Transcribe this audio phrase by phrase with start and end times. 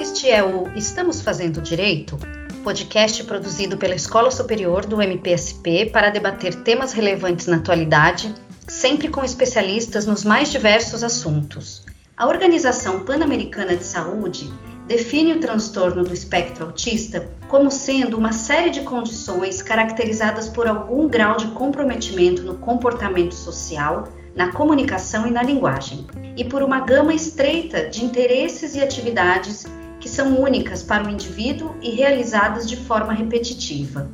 [0.00, 2.18] Este é o Estamos Fazendo Direito,
[2.64, 8.34] podcast produzido pela Escola Superior do MPSP para debater temas relevantes na atualidade,
[8.66, 11.84] sempre com especialistas nos mais diversos assuntos.
[12.16, 14.52] A Organização Pan-Americana de Saúde
[14.86, 21.08] define o transtorno do espectro autista como sendo uma série de condições caracterizadas por algum
[21.08, 27.14] grau de comprometimento no comportamento social, na comunicação e na linguagem, e por uma gama
[27.14, 29.66] estreita de interesses e atividades
[29.98, 34.08] que são únicas para o indivíduo e realizadas de forma repetitiva.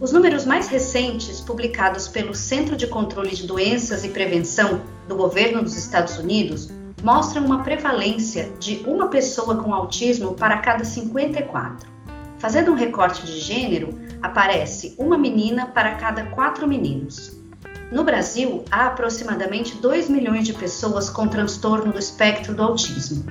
[0.00, 5.62] Os números mais recentes, publicados pelo Centro de Controle de Doenças e Prevenção do governo
[5.62, 6.70] dos Estados Unidos,
[7.02, 11.88] mostram uma prevalência de uma pessoa com autismo para cada 54.
[12.38, 17.36] Fazendo um recorte de gênero, aparece uma menina para cada quatro meninos.
[17.90, 23.24] No Brasil, há aproximadamente 2 milhões de pessoas com transtorno do espectro do autismo,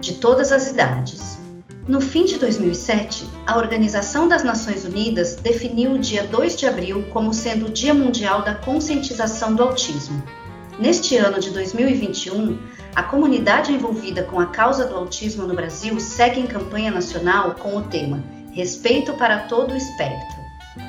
[0.00, 1.38] de todas as idades.
[1.86, 7.04] No fim de 2007, a Organização das Nações Unidas definiu o dia 2 de abril
[7.12, 10.22] como sendo o Dia Mundial da Conscientização do Autismo.
[10.78, 12.58] Neste ano de 2021,
[12.94, 17.76] a comunidade envolvida com a causa do autismo no Brasil segue em campanha nacional com
[17.76, 20.40] o tema Respeito para todo o espectro.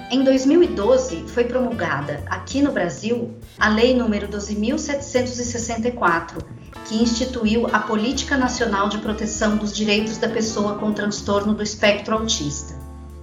[0.09, 6.43] Em 2012, foi promulgada aqui no Brasil a Lei nº 12.764,
[6.85, 12.15] que instituiu a Política Nacional de Proteção dos Direitos da Pessoa com Transtorno do Espectro
[12.15, 12.73] Autista.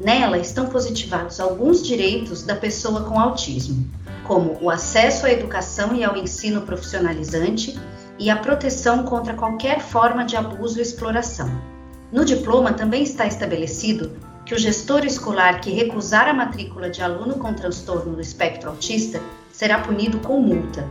[0.01, 3.85] Nela estão positivados alguns direitos da pessoa com autismo,
[4.25, 7.77] como o acesso à educação e ao ensino profissionalizante
[8.19, 11.51] e a proteção contra qualquer forma de abuso e exploração.
[12.11, 14.11] No diploma também está estabelecido
[14.45, 19.21] que o gestor escolar que recusar a matrícula de aluno com transtorno do espectro autista
[19.53, 20.89] será punido com multa.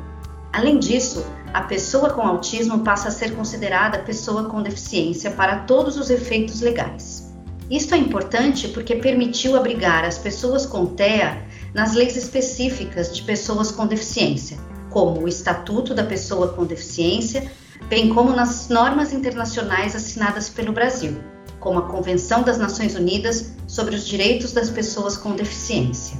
[0.53, 5.97] Além disso, a pessoa com autismo passa a ser considerada pessoa com deficiência para todos
[5.97, 7.33] os efeitos legais.
[7.69, 13.71] Isto é importante porque permitiu abrigar as pessoas com TEA nas leis específicas de pessoas
[13.71, 14.57] com deficiência,
[14.89, 17.51] como o Estatuto da Pessoa com Deficiência,
[17.89, 21.17] bem como nas normas internacionais assinadas pelo Brasil,
[21.59, 26.17] como a Convenção das Nações Unidas sobre os Direitos das Pessoas com Deficiência.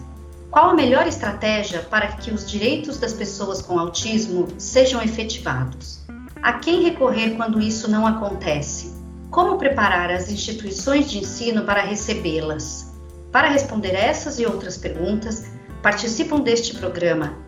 [0.49, 5.99] Qual a melhor estratégia para que os direitos das pessoas com autismo sejam efetivados?
[6.41, 8.93] A quem recorrer quando isso não acontece?
[9.29, 12.93] Como preparar as instituições de ensino para recebê-las?
[13.31, 15.45] Para responder essas e outras perguntas,
[15.83, 17.46] participam deste programa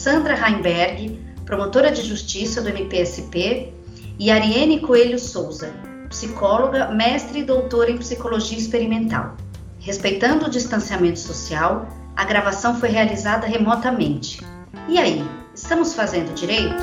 [0.00, 3.70] Sandra Heimberg, promotora de justiça do MPSP,
[4.18, 5.74] e Ariane Coelho Souza,
[6.08, 9.36] psicóloga, mestre e doutora em psicologia experimental.
[9.78, 14.40] Respeitando o distanciamento social, a gravação foi realizada remotamente.
[14.88, 15.22] E aí,
[15.54, 16.76] estamos fazendo direito?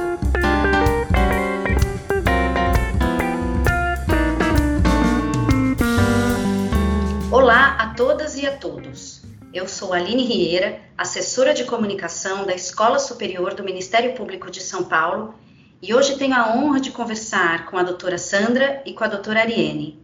[7.32, 9.24] Olá a todas e a todos.
[9.52, 14.84] Eu sou Aline Rieira, assessora de comunicação da Escola Superior do Ministério Público de São
[14.84, 15.36] Paulo,
[15.80, 19.42] e hoje tenho a honra de conversar com a doutora Sandra e com a doutora
[19.42, 20.02] Ariane.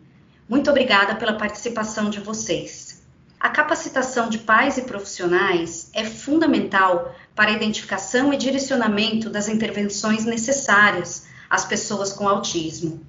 [0.48, 3.02] Muito obrigada pela participação de vocês.
[3.40, 10.26] A capacitação de pais e profissionais é fundamental para a identificação e direcionamento das intervenções
[10.26, 13.02] necessárias às pessoas com autismo.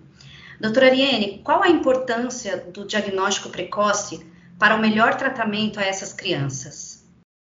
[0.58, 4.24] Doutora Ariane, qual a importância do diagnóstico precoce
[4.58, 6.93] para o melhor tratamento a essas crianças.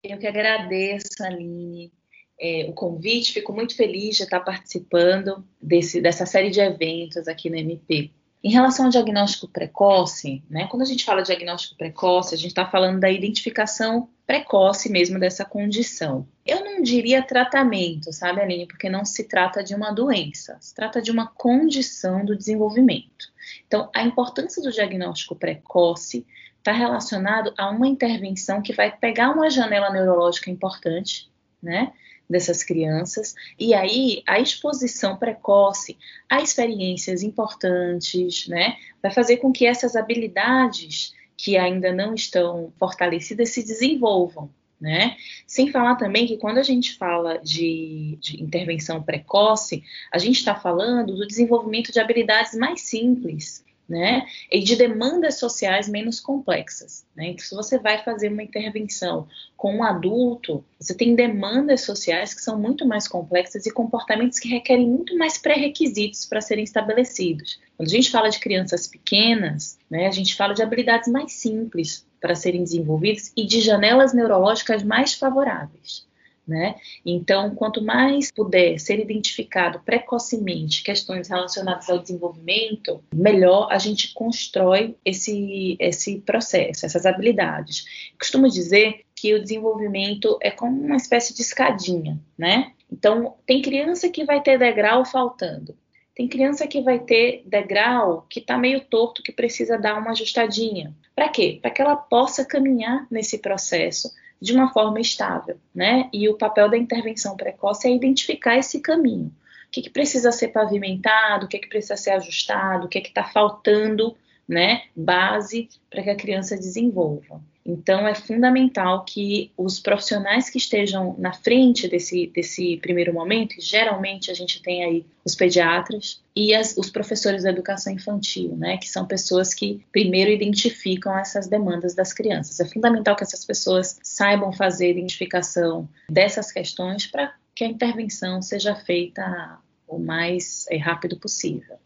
[0.08, 1.92] Eu que agradeço, Aline,
[2.40, 7.50] é, o convite, fico muito feliz de estar participando desse, dessa série de eventos aqui
[7.50, 8.12] no MP.
[8.44, 12.50] Em relação ao diagnóstico precoce, né, quando a gente fala de diagnóstico precoce, a gente
[12.50, 16.28] está falando da identificação precoce mesmo dessa condição.
[16.46, 21.02] Eu não diria tratamento, sabe, Aline, porque não se trata de uma doença, se trata
[21.02, 23.34] de uma condição do desenvolvimento.
[23.66, 26.24] Então, a importância do diagnóstico precoce
[26.66, 31.30] está relacionado a uma intervenção que vai pegar uma janela neurológica importante,
[31.62, 31.94] né?
[32.28, 35.96] Dessas crianças, e aí a exposição precoce
[36.28, 38.78] a experiências importantes, né?
[39.00, 44.50] Vai fazer com que essas habilidades que ainda não estão fortalecidas se desenvolvam,
[44.82, 45.16] né?
[45.46, 50.56] Sem falar também que quando a gente fala de, de intervenção precoce, a gente está
[50.56, 54.26] falando do desenvolvimento de habilidades mais simples, né?
[54.52, 57.28] E de demandas sociais menos complexas, né?
[57.28, 62.42] Então, se você vai fazer uma intervenção com um adulto, você tem demandas sociais que
[62.42, 67.60] são muito mais complexas e comportamentos que requerem muito mais pré-requisitos para serem estabelecidos.
[67.78, 72.06] Quando a gente fala de crianças pequenas, né, a gente fala de habilidades mais simples
[72.20, 76.06] para serem desenvolvidas e de janelas neurológicas mais favoráveis.
[76.48, 76.76] Né?
[77.04, 84.96] Então, quanto mais puder ser identificado precocemente questões relacionadas ao desenvolvimento, melhor a gente constrói
[85.04, 88.12] esse, esse processo, essas habilidades.
[88.20, 92.74] costumo dizer que o desenvolvimento é como uma espécie de escadinha, né?
[92.92, 95.76] Então, tem criança que vai ter degrau faltando.
[96.16, 100.96] Tem criança que vai ter degrau que está meio torto, que precisa dar uma ajustadinha.
[101.14, 101.60] Para quê?
[101.62, 104.10] Para que ela possa caminhar nesse processo
[104.46, 106.08] de uma forma estável, né?
[106.14, 109.34] E o papel da intervenção precoce é identificar esse caminho.
[109.68, 113.24] O que, que precisa ser pavimentado, o que, que precisa ser ajustado, o que está
[113.24, 114.16] faltando,
[114.48, 114.84] né?
[114.96, 117.42] Base para que a criança desenvolva.
[117.66, 124.30] Então, é fundamental que os profissionais que estejam na frente desse, desse primeiro momento, geralmente
[124.30, 128.88] a gente tem aí os pediatras e as, os professores da educação infantil, né, que
[128.88, 132.60] são pessoas que primeiro identificam essas demandas das crianças.
[132.60, 138.44] É fundamental que essas pessoas saibam fazer a identificação dessas questões para que a intervenção
[138.44, 139.58] seja feita
[139.88, 141.78] o mais é, rápido possível.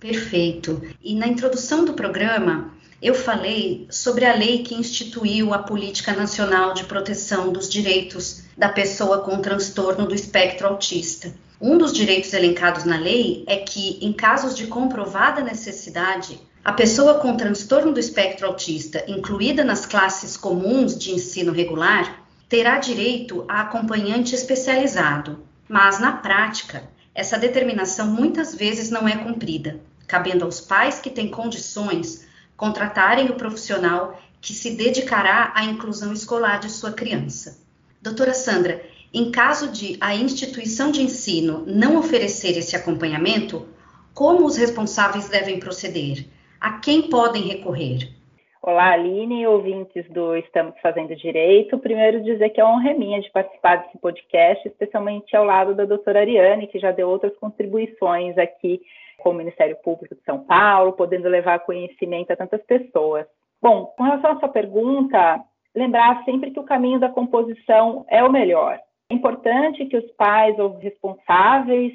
[0.00, 0.80] Perfeito.
[1.02, 2.72] E na introdução do programa,
[3.02, 8.68] eu falei sobre a lei que instituiu a Política Nacional de Proteção dos Direitos da
[8.68, 11.34] Pessoa com Transtorno do Espectro Autista.
[11.60, 17.14] Um dos direitos elencados na lei é que, em casos de comprovada necessidade, a pessoa
[17.14, 23.62] com transtorno do espectro autista, incluída nas classes comuns de ensino regular, terá direito a
[23.62, 25.44] acompanhante especializado.
[25.68, 31.28] Mas, na prática, essa determinação muitas vezes não é cumprida, cabendo aos pais que têm
[31.28, 32.24] condições
[32.56, 37.58] contratarem o profissional que se dedicará à inclusão escolar de sua criança.
[38.00, 38.80] Doutora Sandra,
[39.12, 43.66] em caso de a instituição de ensino não oferecer esse acompanhamento,
[44.14, 46.24] como os responsáveis devem proceder?
[46.60, 48.14] A quem podem recorrer?
[48.60, 51.78] Olá, Aline, ouvintes do Estamos Fazendo Direito.
[51.78, 56.20] Primeiro dizer que é honra minha de participar desse podcast, especialmente ao lado da doutora
[56.20, 58.80] Ariane, que já deu outras contribuições aqui
[59.18, 63.26] com o Ministério Público de São Paulo, podendo levar conhecimento a tantas pessoas.
[63.62, 65.40] Bom, com relação à sua pergunta,
[65.72, 68.80] lembrar sempre que o caminho da composição é o melhor.
[69.08, 71.92] É importante que os pais ou responsáveis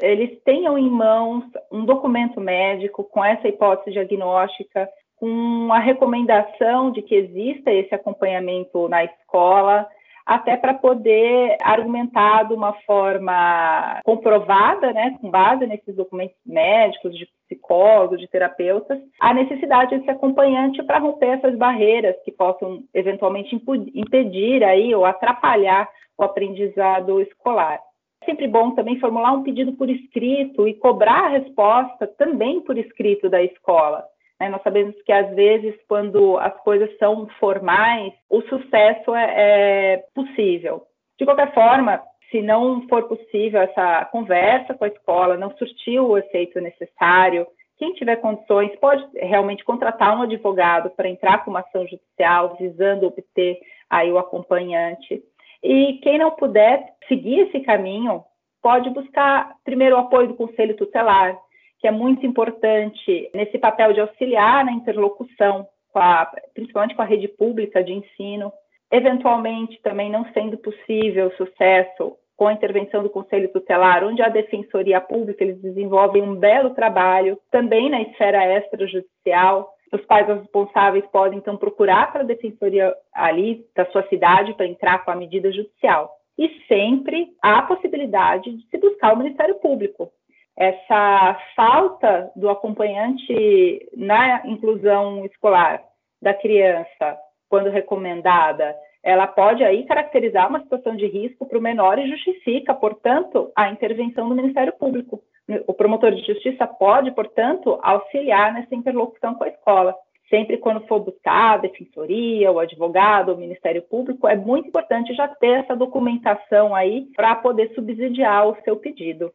[0.00, 7.02] eles tenham em mãos um documento médico com essa hipótese diagnóstica, com a recomendação de
[7.02, 9.88] que exista esse acompanhamento na escola,
[10.26, 17.28] até para poder argumentar de uma forma comprovada, né, com base nesses documentos médicos, de
[17.46, 23.54] psicólogos, de terapeutas, a necessidade desse acompanhante para romper essas barreiras que possam eventualmente
[23.94, 27.78] impedir aí ou atrapalhar o aprendizado escolar.
[28.22, 32.78] É sempre bom também formular um pedido por escrito e cobrar a resposta também por
[32.78, 34.04] escrito da escola.
[34.44, 34.50] Né?
[34.50, 40.82] Nós sabemos que, às vezes, quando as coisas são formais, o sucesso é, é possível.
[41.18, 46.18] De qualquer forma, se não for possível essa conversa com a escola, não surtiu o
[46.18, 47.46] efeito necessário,
[47.78, 53.06] quem tiver condições pode realmente contratar um advogado para entrar com uma ação judicial visando
[53.06, 53.58] obter
[53.90, 55.22] aí o acompanhante.
[55.62, 58.22] E quem não puder seguir esse caminho,
[58.62, 61.36] pode buscar primeiro o apoio do conselho tutelar,
[61.84, 67.04] que é muito importante nesse papel de auxiliar na interlocução, com a, principalmente com a
[67.04, 68.50] rede pública de ensino.
[68.90, 74.98] Eventualmente, também não sendo possível sucesso com a intervenção do Conselho Tutelar, onde a Defensoria
[74.98, 79.68] Pública eles desenvolvem um belo trabalho, também na esfera extrajudicial.
[79.92, 85.04] Os pais responsáveis podem, então, procurar para a Defensoria ali da sua cidade para entrar
[85.04, 86.10] com a medida judicial.
[86.38, 90.10] E sempre há a possibilidade de se buscar o Ministério Público,
[90.56, 95.82] essa falta do acompanhante na inclusão escolar
[96.22, 97.18] da criança,
[97.48, 102.72] quando recomendada, ela pode aí caracterizar uma situação de risco para o menor e justifica,
[102.72, 105.22] portanto, a intervenção do Ministério Público.
[105.66, 109.94] O promotor de justiça pode, portanto, auxiliar nessa interlocução com a escola.
[110.30, 115.28] Sempre quando for buscar a defensoria, o advogado, o Ministério Público, é muito importante já
[115.28, 119.30] ter essa documentação aí para poder subsidiar o seu pedido.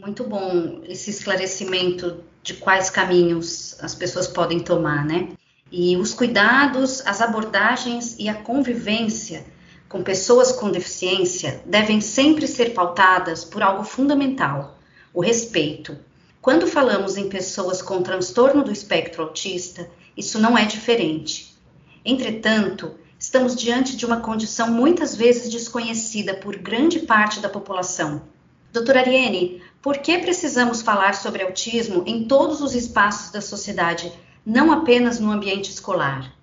[0.00, 5.28] Muito bom esse esclarecimento de quais caminhos as pessoas podem tomar, né?
[5.70, 9.44] E os cuidados, as abordagens e a convivência
[9.90, 14.78] com pessoas com deficiência devem sempre ser pautadas por algo fundamental:
[15.12, 15.98] o respeito.
[16.40, 21.54] Quando falamos em pessoas com transtorno do espectro autista, isso não é diferente.
[22.02, 28.22] Entretanto, estamos diante de uma condição muitas vezes desconhecida por grande parte da população.
[28.72, 34.12] Doutora Ariane, por que precisamos falar sobre autismo em todos os espaços da sociedade,
[34.46, 36.34] não apenas no ambiente escolar?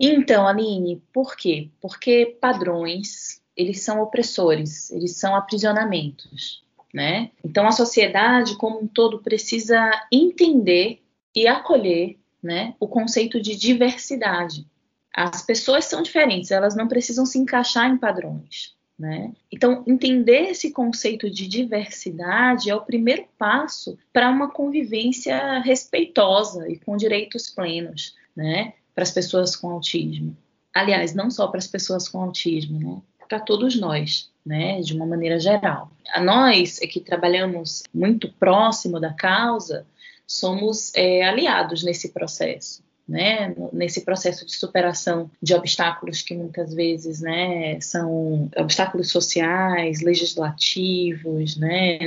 [0.00, 1.70] Então, Aline, por quê?
[1.80, 7.32] Porque padrões eles são opressores, eles são aprisionamentos, né?
[7.44, 11.02] Então a sociedade como um todo precisa entender
[11.34, 14.64] e acolher, né, o conceito de diversidade.
[15.12, 18.77] As pessoas são diferentes, elas não precisam se encaixar em padrões.
[18.98, 19.32] Né?
[19.52, 26.76] Então, entender esse conceito de diversidade é o primeiro passo para uma convivência respeitosa e
[26.78, 28.74] com direitos plenos né?
[28.92, 30.36] para as pessoas com autismo.
[30.74, 33.00] Aliás, não só para as pessoas com autismo, né?
[33.28, 34.80] para todos nós, né?
[34.80, 35.92] de uma maneira geral.
[36.12, 39.86] A nós, que trabalhamos muito próximo da causa,
[40.26, 47.20] somos é, aliados nesse processo né, nesse processo de superação de obstáculos que muitas vezes,
[47.22, 51.98] né, são obstáculos sociais, legislativos, né,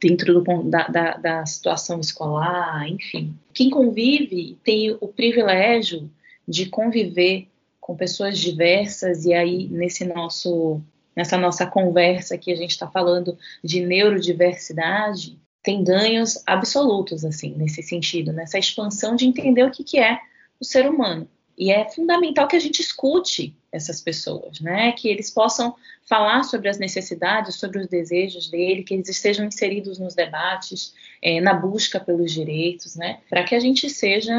[0.00, 3.34] dentro do, da, da, da situação escolar, enfim.
[3.54, 6.10] Quem convive tem o privilégio
[6.46, 7.48] de conviver
[7.80, 10.80] com pessoas diversas e aí nesse nosso
[11.16, 17.82] nessa nossa conversa que a gente está falando de neurodiversidade tem ganhos absolutos assim nesse
[17.82, 20.18] sentido nessa expansão de entender o que, que é
[20.60, 21.28] o ser humano.
[21.56, 24.92] E é fundamental que a gente escute essas pessoas, né?
[24.92, 29.98] Que eles possam falar sobre as necessidades, sobre os desejos dele, que eles estejam inseridos
[29.98, 33.20] nos debates, é, na busca pelos direitos, né?
[33.30, 34.34] Para que a gente seja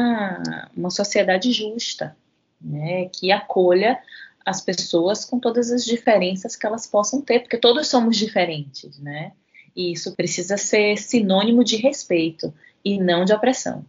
[0.76, 2.14] uma sociedade justa,
[2.60, 3.08] né?
[3.08, 3.98] Que acolha
[4.44, 9.32] as pessoas com todas as diferenças que elas possam ter, porque todos somos diferentes, né?
[9.74, 12.52] E isso precisa ser sinônimo de respeito
[12.84, 13.84] e não de opressão.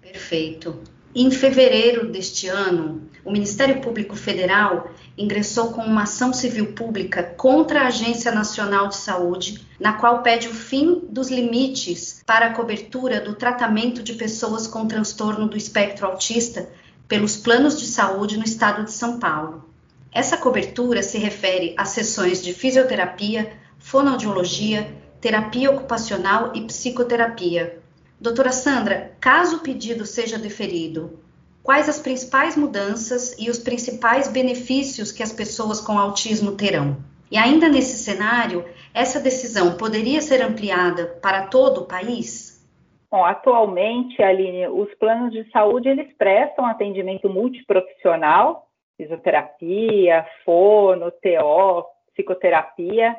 [0.00, 0.82] Perfeito.
[1.14, 7.80] Em fevereiro deste ano, o Ministério Público Federal ingressou com uma ação civil pública contra
[7.80, 13.20] a Agência Nacional de Saúde, na qual pede o fim dos limites para a cobertura
[13.22, 16.68] do tratamento de pessoas com transtorno do espectro autista
[17.08, 19.64] pelos planos de saúde no estado de São Paulo.
[20.12, 27.80] Essa cobertura se refere a sessões de fisioterapia, fonoaudiologia, terapia ocupacional e psicoterapia,
[28.20, 31.20] Doutora Sandra, caso o pedido seja deferido,
[31.62, 36.96] quais as principais mudanças e os principais benefícios que as pessoas com autismo terão?
[37.30, 42.66] E ainda nesse cenário, essa decisão poderia ser ampliada para todo o país?
[43.08, 53.14] Bom, atualmente, Aline, os planos de saúde eles prestam atendimento multiprofissional, fisioterapia, fono, TO, psicoterapia,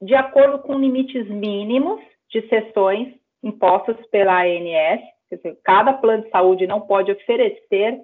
[0.00, 2.00] de acordo com limites mínimos
[2.30, 5.00] de sessões impostos pela ANS,
[5.62, 8.00] cada plano de saúde não pode oferecer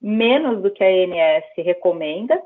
[0.00, 2.40] menos do que a ANS recomenda,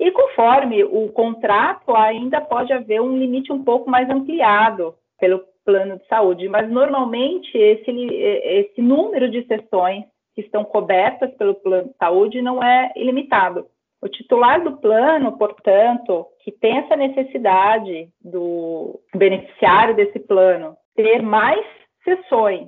[0.00, 5.98] e conforme o contrato, ainda pode haver um limite um pouco mais ampliado pelo plano
[5.98, 10.04] de saúde, mas normalmente esse, esse número de sessões
[10.34, 13.66] que estão cobertas pelo plano de saúde não é ilimitado.
[14.00, 21.64] O titular do plano, portanto, que tem essa necessidade do beneficiário desse plano ter mais
[22.02, 22.66] sessões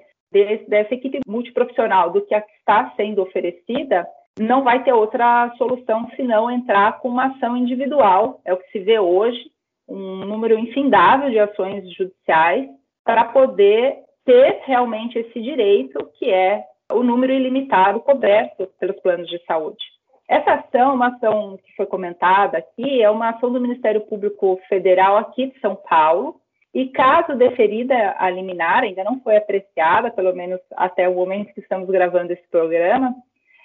[0.69, 4.07] dessa equipe multiprofissional do que a que está sendo oferecida,
[4.39, 8.79] não vai ter outra solução senão entrar com uma ação individual, é o que se
[8.79, 9.51] vê hoje,
[9.89, 12.69] um número infindável de ações judiciais,
[13.05, 19.45] para poder ter realmente esse direito, que é o número ilimitado coberto pelos planos de
[19.45, 19.83] saúde.
[20.29, 25.17] Essa ação, uma ação que foi comentada aqui, é uma ação do Ministério Público Federal
[25.17, 26.41] aqui de São Paulo,
[26.73, 31.61] e caso deferida a liminar, ainda não foi apreciada, pelo menos até o momento que
[31.61, 33.15] estamos gravando esse programa,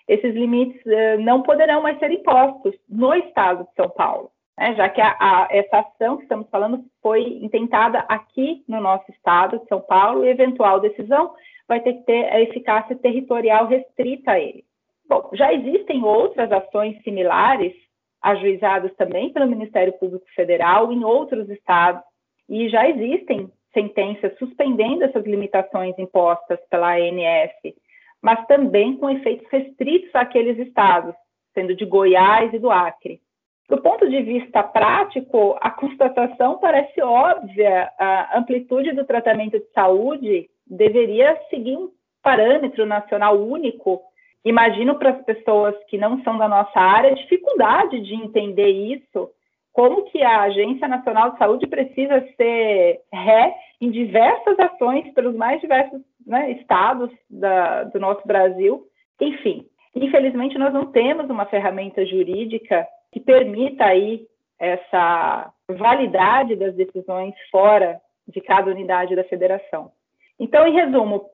[0.07, 4.89] esses limites uh, não poderão mais ser impostos no estado de São Paulo, né, já
[4.89, 9.67] que a, a, essa ação que estamos falando foi intentada aqui no nosso estado de
[9.67, 11.33] São Paulo e eventual decisão
[11.67, 14.63] vai ter que ter a eficácia territorial restrita a ele.
[15.07, 17.73] Bom, já existem outras ações similares
[18.21, 22.01] ajuizadas também pelo Ministério Público Federal em outros estados
[22.49, 27.73] e já existem sentenças suspendendo essas limitações impostas pela ANS,
[28.21, 31.13] mas também com efeitos restritos àqueles estados,
[31.53, 33.19] sendo de Goiás e do Acre.
[33.67, 37.91] Do ponto de vista prático, a constatação parece óbvia.
[37.97, 41.89] A amplitude do tratamento de saúde deveria seguir um
[42.21, 44.01] parâmetro nacional único.
[44.43, 49.29] Imagino para as pessoas que não são da nossa área a dificuldade de entender isso
[49.75, 55.59] como que a Agência Nacional de Saúde precisa ser ré em diversas ações pelos mais
[55.59, 58.87] diversos né, estados da, do nosso Brasil.
[59.19, 64.25] Enfim, infelizmente nós não temos uma ferramenta jurídica que permita aí
[64.57, 69.91] essa validade das decisões fora de cada unidade da federação.
[70.39, 71.25] Então, em resumo,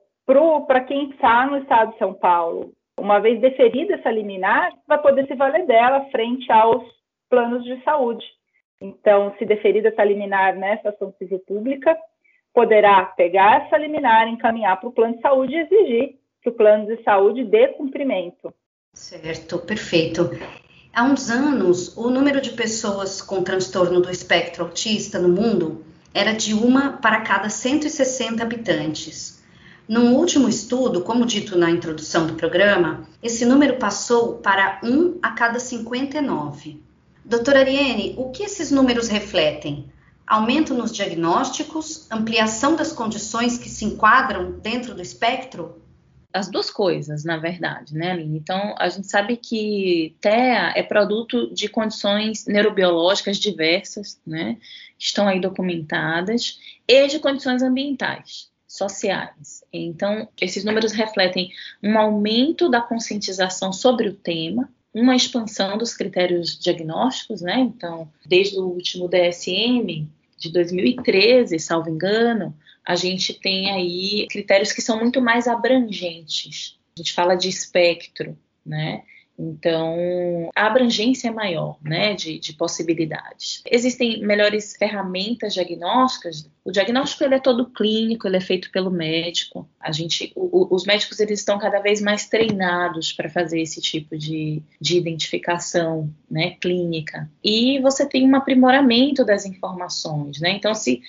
[0.66, 5.28] para quem está no estado de São Paulo, uma vez deferida essa liminar, vai poder
[5.28, 6.84] se valer dela frente aos
[7.32, 8.26] planos de saúde.
[8.80, 11.98] Então, se deferida essa liminar nessa ação civil pública,
[12.54, 16.86] poderá pegar essa liminar, encaminhar para o plano de saúde e exigir que o plano
[16.86, 18.54] de saúde dê cumprimento.
[18.94, 20.30] Certo, perfeito.
[20.94, 26.34] Há uns anos, o número de pessoas com transtorno do espectro autista no mundo era
[26.34, 29.42] de uma para cada 160 habitantes.
[29.88, 35.32] Num último estudo, como dito na introdução do programa, esse número passou para 1 a
[35.32, 36.91] cada 59.
[37.24, 39.92] Doutora Ariane, o que esses números refletem?
[40.26, 45.82] Aumento nos diagnósticos, ampliação das condições que se enquadram dentro do espectro?
[46.34, 48.38] as duas coisas, na verdade, né, Aline?
[48.38, 54.58] Então, a gente sabe que TEA é produto de condições neurobiológicas diversas, né,
[54.98, 59.64] que estão aí documentadas, e de condições ambientais, sociais.
[59.72, 61.52] Então, esses números refletem
[61.84, 67.60] um aumento da conscientização sobre o tema, uma expansão dos critérios diagnósticos, né?
[67.60, 70.08] Então, desde o último DSM
[70.38, 72.56] de 2013, salvo engano,
[72.86, 76.78] a gente tem aí critérios que são muito mais abrangentes.
[76.96, 79.04] A gente fala de espectro, né?
[79.38, 83.64] Então, a abrangência é maior, né, de, de, possibilidades.
[83.66, 86.48] Existem melhores ferramentas diagnósticas.
[86.64, 89.68] O diagnóstico ele é todo clínico, ele é feito pelo médico.
[89.82, 94.18] A gente, o, os médicos eles estão cada vez mais treinados para fazer esse tipo
[94.18, 97.30] de, de identificação, né, clínica.
[97.44, 100.52] E você tem um aprimoramento das informações, né.
[100.52, 101.02] Então, se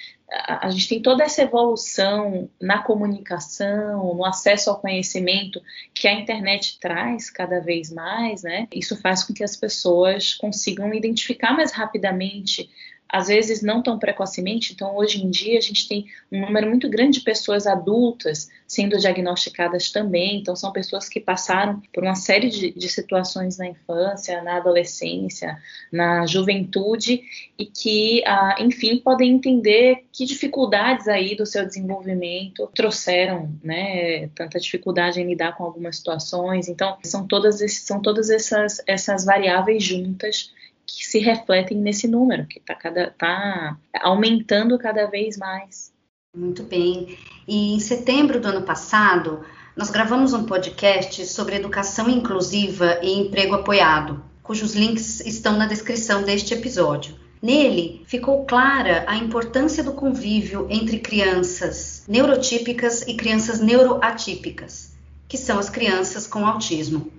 [0.47, 5.61] a gente tem toda essa evolução na comunicação, no acesso ao conhecimento
[5.95, 8.67] que a internet traz cada vez mais, né?
[8.73, 12.71] Isso faz com que as pessoas consigam identificar mais rapidamente
[13.13, 14.73] às vezes não tão precocemente.
[14.73, 18.97] Então, hoje em dia, a gente tem um número muito grande de pessoas adultas sendo
[18.97, 20.39] diagnosticadas também.
[20.39, 25.59] Então, são pessoas que passaram por uma série de, de situações na infância, na adolescência,
[25.93, 27.23] na juventude
[27.59, 34.59] e que, ah, enfim, podem entender que dificuldades aí do seu desenvolvimento trouxeram, né, tanta
[34.59, 36.67] dificuldade em lidar com algumas situações.
[36.67, 40.51] Então, são todas, são todas essas, essas variáveis juntas
[40.99, 42.75] que se refletem nesse número, que está
[43.13, 45.93] tá aumentando cada vez mais.
[46.37, 47.19] Muito bem.
[47.47, 49.45] E em setembro do ano passado,
[49.77, 56.23] nós gravamos um podcast sobre educação inclusiva e emprego apoiado, cujos links estão na descrição
[56.23, 57.17] deste episódio.
[57.41, 64.93] Nele, ficou clara a importância do convívio entre crianças neurotípicas e crianças neuroatípicas,
[65.27, 67.11] que são as crianças com autismo.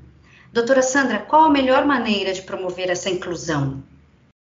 [0.53, 3.81] Doutora Sandra, qual a melhor maneira de promover essa inclusão?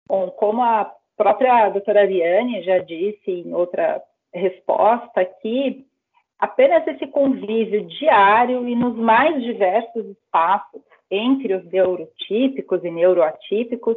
[0.08, 4.00] Bom, como a própria doutora Ariane já disse em outra
[4.32, 5.84] resposta aqui,
[6.38, 13.96] apenas esse convívio diário e nos mais diversos espaços entre os neurotípicos e neuroatípicos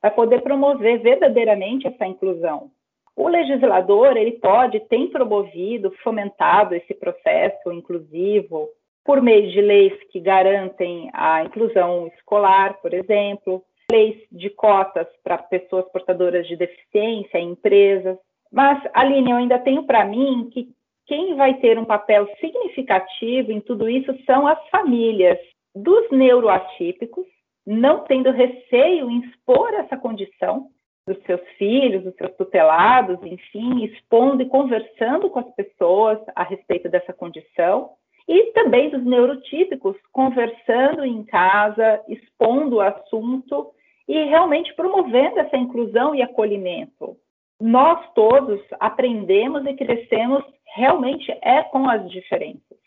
[0.00, 2.70] vai poder promover verdadeiramente essa inclusão.
[3.14, 8.70] O legislador, ele pode, tem promovido, fomentado esse processo inclusivo
[9.04, 15.38] por meio de leis que garantem a inclusão escolar, por exemplo, leis de cotas para
[15.38, 18.16] pessoas portadoras de deficiência em empresas.
[18.52, 20.68] Mas, Aline, eu ainda tenho para mim que
[21.06, 25.38] quem vai ter um papel significativo em tudo isso são as famílias
[25.74, 27.26] dos neuroatípicos,
[27.66, 30.68] não tendo receio em expor essa condição
[31.06, 36.88] dos seus filhos, dos seus tutelados, enfim, expondo e conversando com as pessoas a respeito
[36.88, 37.90] dessa condição
[38.30, 43.72] e também dos neurotípicos, conversando em casa, expondo o assunto
[44.06, 47.16] e realmente promovendo essa inclusão e acolhimento.
[47.60, 50.44] Nós todos aprendemos e crescemos
[50.76, 52.78] realmente é com as diferenças.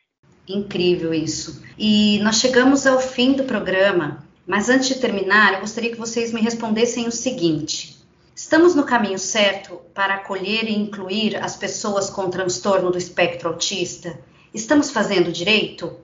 [0.48, 1.62] Incrível isso.
[1.78, 6.32] E nós chegamos ao fim do programa, mas antes de terminar, eu gostaria que vocês
[6.32, 7.98] me respondessem o seguinte:
[8.34, 14.18] Estamos no caminho certo para acolher e incluir as pessoas com transtorno do espectro autista?
[14.54, 15.98] Estamos fazendo direito?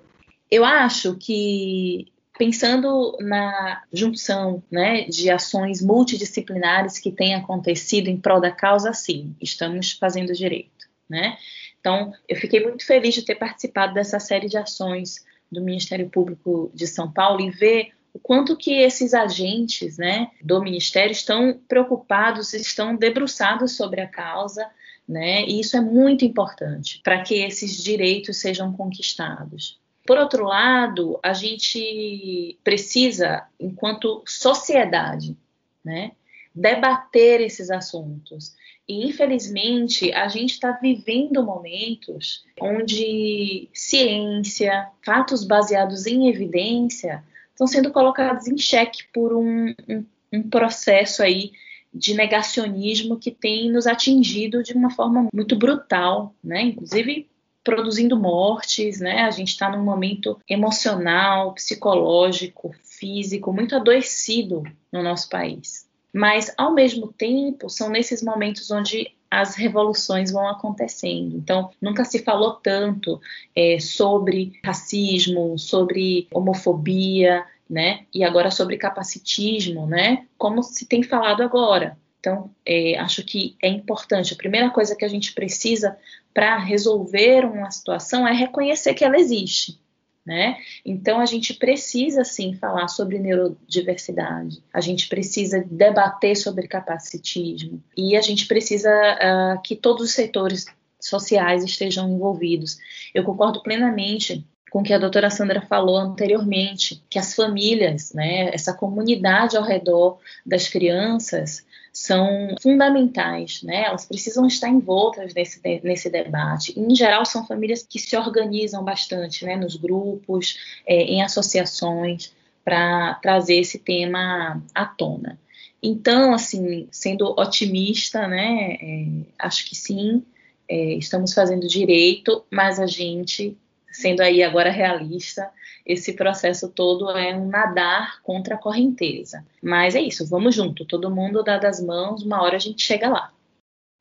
[0.49, 2.07] Eu acho que
[2.37, 9.35] pensando na junção né, de ações multidisciplinares que têm acontecido em prol da causa, sim,
[9.41, 10.87] estamos fazendo direito.
[11.07, 11.37] Né?
[11.79, 16.71] Então, eu fiquei muito feliz de ter participado dessa série de ações do Ministério Público
[16.73, 22.53] de São Paulo e ver o quanto que esses agentes né, do Ministério estão preocupados,
[22.53, 24.65] estão debruçados sobre a causa
[25.09, 25.43] né?
[25.45, 29.79] E isso é muito importante para que esses direitos sejam conquistados.
[30.05, 35.35] Por outro lado, a gente precisa, enquanto sociedade,
[35.83, 36.11] né,
[36.53, 38.55] debater esses assuntos.
[38.87, 47.91] E, infelizmente, a gente está vivendo momentos onde ciência, fatos baseados em evidência, estão sendo
[47.91, 51.51] colocados em xeque por um, um, um processo aí
[51.93, 56.61] de negacionismo que tem nos atingido de uma forma muito brutal, né?
[56.61, 57.27] Inclusive
[57.63, 59.23] produzindo mortes, né?
[59.23, 65.87] A gente está num momento emocional, psicológico, físico muito adoecido no nosso país.
[66.13, 71.37] Mas, ao mesmo tempo, são nesses momentos onde as revoluções vão acontecendo.
[71.37, 73.21] Então, nunca se falou tanto
[73.55, 78.05] é, sobre racismo, sobre homofobia, né?
[78.13, 80.25] E agora sobre capacitismo, né?
[80.37, 81.97] Como se tem falado agora.
[82.19, 84.33] Então, é, acho que é importante.
[84.33, 85.97] A primeira coisa que a gente precisa
[86.33, 89.79] para resolver uma situação é reconhecer que ela existe.
[90.25, 90.57] Né?
[90.85, 98.15] Então a gente precisa sim falar sobre neurodiversidade, a gente precisa debater sobre capacitismo e
[98.15, 100.65] a gente precisa uh, que todos os setores
[100.99, 102.77] sociais estejam envolvidos.
[103.11, 108.73] Eu concordo plenamente com que a doutora Sandra falou anteriormente, que as famílias, né, essa
[108.73, 113.85] comunidade ao redor das crianças, são fundamentais, né?
[113.85, 116.79] Elas precisam estar envoltas nesse, nesse debate.
[116.79, 119.55] Em geral, são famílias que se organizam bastante, né?
[119.55, 122.31] Nos grupos, é, em associações,
[122.63, 125.39] para trazer esse tema à tona.
[125.81, 128.77] Então, assim, sendo otimista, né?
[128.81, 129.05] É,
[129.39, 130.23] acho que sim,
[130.67, 133.57] é, estamos fazendo direito, mas a gente,
[133.99, 135.51] sendo aí agora realista,
[135.85, 139.45] esse processo todo é um nadar contra a correnteza.
[139.61, 143.09] Mas é isso, vamos junto, todo mundo dá das mãos, uma hora a gente chega
[143.09, 143.31] lá.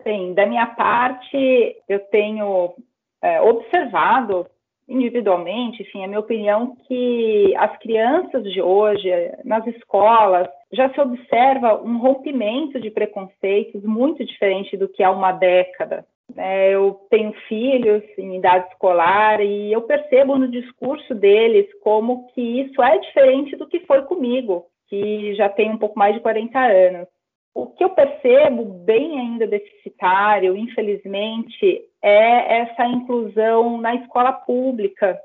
[0.02, 2.74] Sim, da minha parte, eu tenho
[3.20, 4.46] é, observado
[4.88, 9.10] individualmente, enfim, a minha opinião que as crianças de hoje,
[9.44, 15.32] nas escolas, já se observa um rompimento de preconceitos muito diferente do que há uma
[15.32, 16.06] década.
[16.36, 22.40] É, eu tenho filhos em idade escolar e eu percebo no discurso deles como que
[22.40, 26.58] isso é diferente do que foi comigo, que já tenho um pouco mais de 40
[26.58, 27.08] anos.
[27.54, 35.18] O que eu percebo bem ainda deficitário, infelizmente, é essa inclusão na escola pública,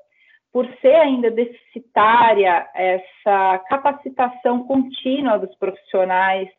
[0.52, 6.50] por ser ainda deficitária essa capacitação contínua dos profissionais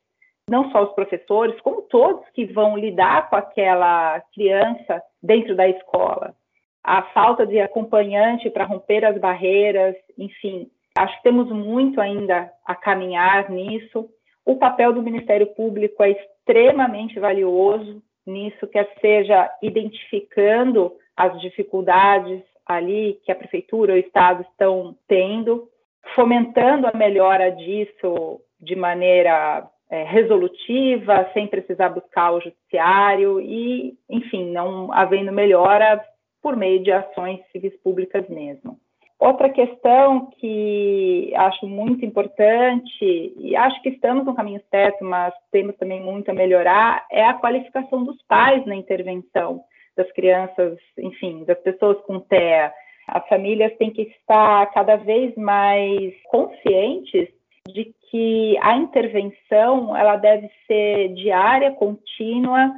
[0.49, 6.35] não só os professores, como todos que vão lidar com aquela criança dentro da escola.
[6.83, 12.75] A falta de acompanhante para romper as barreiras, enfim, acho que temos muito ainda a
[12.75, 14.09] caminhar nisso.
[14.45, 23.21] O papel do Ministério Público é extremamente valioso nisso, quer seja identificando as dificuldades ali
[23.25, 25.69] que a prefeitura ou o estado estão tendo,
[26.15, 34.51] fomentando a melhora disso de maneira é, resolutiva, sem precisar buscar o judiciário e, enfim,
[34.51, 36.05] não havendo melhora
[36.43, 38.77] por meio de ações civis públicas mesmo.
[39.21, 45.77] Outra questão que acho muito importante, e acho que estamos no caminho certo, mas temos
[45.77, 49.63] também muito a melhorar, é a qualificação dos pais na intervenção
[49.97, 52.73] das crianças, enfim, das pessoas com TEA.
[53.07, 57.29] As famílias têm que estar cada vez mais conscientes
[57.69, 62.73] de que a intervenção ela deve ser diária, contínua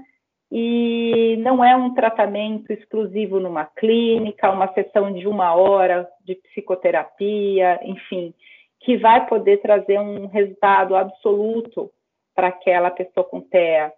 [0.51, 7.81] e não é um tratamento exclusivo numa clínica, uma sessão de uma hora de psicoterapia,
[7.83, 8.33] enfim,
[8.81, 11.91] que vai poder trazer um resultado absoluto
[12.35, 13.93] para aquela pessoa com TEA.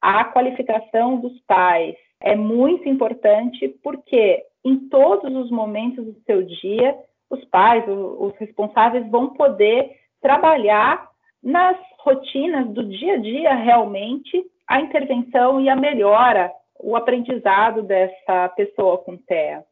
[0.00, 6.96] A qualificação dos pais é muito importante porque em todos os momentos do seu dia,
[7.28, 11.06] os pais, os responsáveis vão poder trabalhar
[11.42, 18.48] nas rotinas do dia a dia realmente a intervenção e a melhora, o aprendizado dessa
[18.56, 19.62] pessoa com TEA.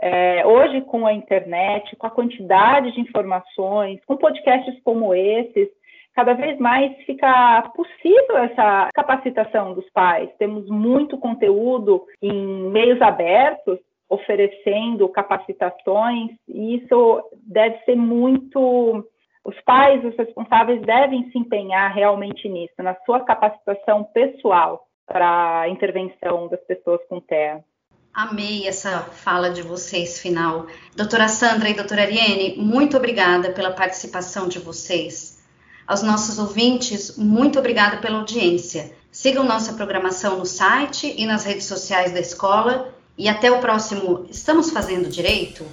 [0.00, 5.68] É, hoje, com a internet, com a quantidade de informações, com podcasts como esses,
[6.12, 10.28] cada vez mais fica possível essa capacitação dos pais.
[10.40, 19.06] Temos muito conteúdo em meios abertos oferecendo capacitações, e isso deve ser muito
[19.44, 25.68] os pais, os responsáveis devem se empenhar realmente nisso, na sua capacitação pessoal para a
[25.68, 27.64] intervenção das pessoas com TEA.
[28.12, 30.66] Amei essa fala de vocês final.
[30.96, 35.40] Doutora Sandra e doutora Ariane, muito obrigada pela participação de vocês.
[35.86, 38.92] Aos nossos ouvintes, muito obrigada pela audiência.
[39.10, 42.94] Sigam nossa programação no site e nas redes sociais da escola.
[43.18, 45.64] E até o próximo Estamos Fazendo Direito?